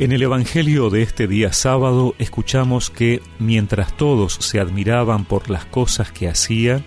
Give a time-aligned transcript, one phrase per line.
[0.00, 5.66] En el Evangelio de este día sábado escuchamos que, mientras todos se admiraban por las
[5.66, 6.82] cosas que hacía,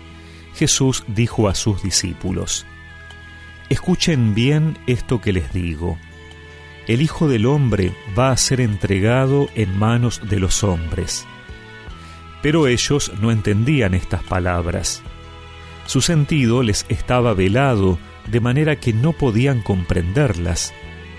[0.56, 2.66] Jesús dijo a sus discípulos,
[3.68, 5.96] Escuchen bien esto que les digo.
[6.88, 11.24] El Hijo del Hombre va a ser entregado en manos de los hombres.
[12.42, 15.04] Pero ellos no entendían estas palabras.
[15.86, 17.96] Su sentido les estaba velado,
[18.28, 20.74] de manera que no podían comprenderlas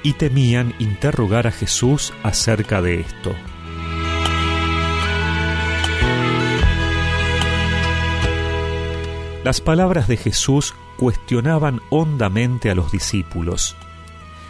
[0.06, 3.34] y temían interrogar a Jesús acerca de esto.
[9.44, 13.76] Las palabras de Jesús cuestionaban hondamente a los discípulos.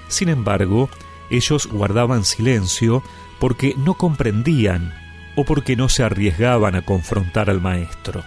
[0.10, 0.90] Sin embargo,
[1.30, 3.02] ellos guardaban silencio
[3.40, 4.94] porque no comprendían
[5.38, 8.26] o porque no se arriesgaban a confrontar al Maestro.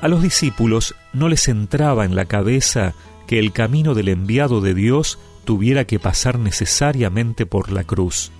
[0.00, 2.94] A los discípulos no les entraba en la cabeza
[3.26, 5.18] que el camino del enviado de Dios
[5.50, 8.30] tuviera que pasar necesariamente por la cruz.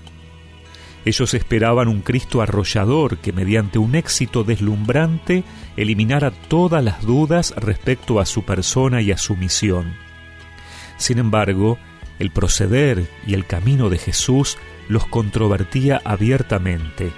[1.05, 5.43] Ellos esperaban un Cristo arrollador que mediante un éxito deslumbrante
[5.77, 9.93] eliminara todas las dudas respecto a su persona y a su misión.
[10.99, 11.79] Sin embargo,
[12.21, 14.57] el proceder y el camino de Jesús
[14.89, 17.11] los controvertía abiertamente.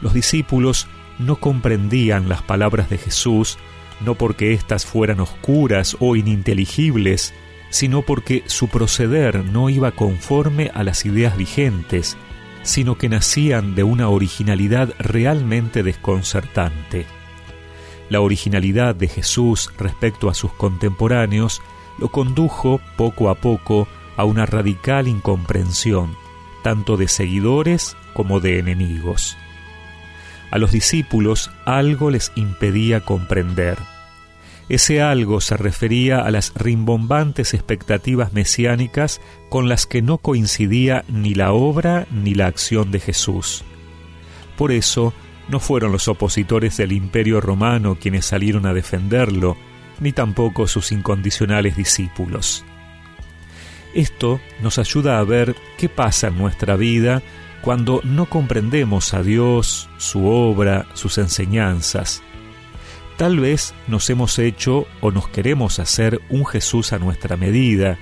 [0.00, 3.58] Los discípulos no comprendían las palabras de Jesús,
[4.00, 7.34] no porque éstas fueran oscuras o ininteligibles,
[7.74, 12.16] sino porque su proceder no iba conforme a las ideas vigentes,
[12.62, 17.04] sino que nacían de una originalidad realmente desconcertante.
[18.10, 21.62] La originalidad de Jesús respecto a sus contemporáneos
[21.98, 26.14] lo condujo poco a poco a una radical incomprensión,
[26.62, 29.36] tanto de seguidores como de enemigos.
[30.52, 33.78] A los discípulos algo les impedía comprender
[34.68, 39.20] ese algo se refería a las rimbombantes expectativas mesiánicas
[39.50, 43.62] con las que no coincidía ni la obra ni la acción de Jesús.
[44.56, 45.12] Por eso,
[45.48, 49.56] no fueron los opositores del imperio romano quienes salieron a defenderlo,
[50.00, 52.64] ni tampoco sus incondicionales discípulos.
[53.94, 57.22] Esto nos ayuda a ver qué pasa en nuestra vida
[57.60, 62.22] cuando no comprendemos a Dios, su obra, sus enseñanzas,
[63.16, 67.96] Tal vez nos hemos hecho o nos queremos hacer un Jesús a nuestra medida,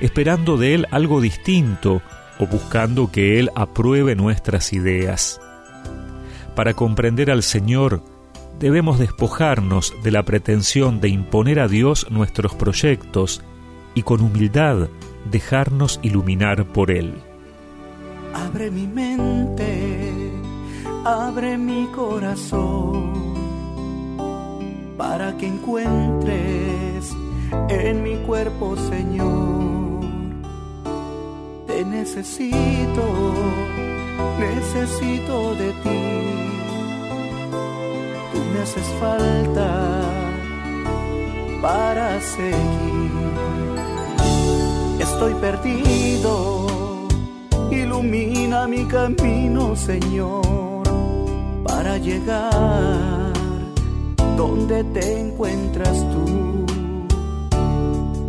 [0.00, 2.02] esperando de Él algo distinto
[2.38, 5.40] o buscando que Él apruebe nuestras ideas.
[6.54, 8.04] Para comprender al Señor,
[8.60, 13.42] debemos despojarnos de la pretensión de imponer a Dios nuestros proyectos
[13.94, 14.88] y con humildad
[15.30, 17.14] dejarnos iluminar por Él.
[18.32, 20.30] Abre mi mente,
[21.04, 23.03] abre mi corazón
[24.96, 27.12] para que encuentres
[27.68, 30.04] en mi cuerpo, Señor.
[31.66, 33.04] Te necesito,
[34.38, 36.02] necesito de ti.
[38.32, 40.02] Tú me haces falta
[41.60, 43.10] para seguir.
[45.00, 46.66] Estoy perdido,
[47.70, 50.82] ilumina mi camino, Señor,
[51.64, 53.23] para llegar
[54.36, 56.66] ¿Dónde te encuentras tú?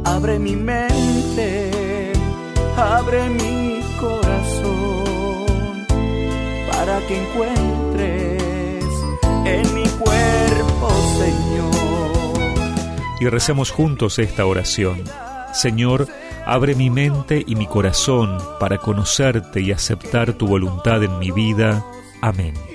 [0.04, 2.14] Abre mi mente,
[2.78, 5.86] abre mi corazón
[6.72, 8.84] para que encuentres
[9.46, 11.72] en mi cuerpo, Señor.
[13.20, 15.04] Y recemos juntos esta oración.
[15.54, 16.08] Señor,
[16.46, 21.84] abre mi mente y mi corazón para conocerte y aceptar tu voluntad en mi vida.
[22.22, 22.75] Amén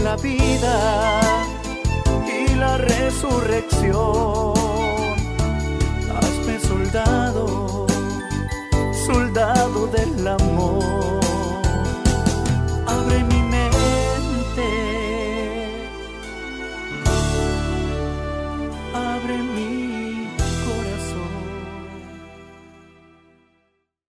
[0.00, 1.20] La vida
[2.24, 4.61] y la resurrección.